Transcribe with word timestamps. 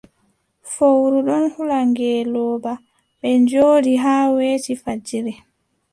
Fowru 0.73 1.19
ɗon 1.27 1.43
hula 1.53 1.77
ngeelooba, 1.91 2.71
ɓe 3.19 3.29
njooɗi 3.41 3.93
haa 4.03 4.25
weeti 4.35 4.73
fajiri. 4.83 5.33